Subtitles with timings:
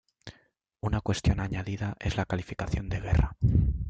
[0.79, 3.37] Una cuestión añadida es la calificación de guerra.